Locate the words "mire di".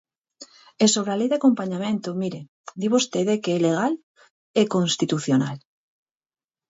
2.21-2.87